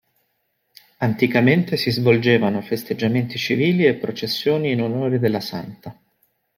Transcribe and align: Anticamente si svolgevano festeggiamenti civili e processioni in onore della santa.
Anticamente 0.97 1.77
si 1.77 1.91
svolgevano 1.91 2.61
festeggiamenti 2.61 3.37
civili 3.37 3.85
e 3.85 3.93
processioni 3.93 4.71
in 4.71 4.81
onore 4.81 5.19
della 5.19 5.39
santa. 5.41 5.95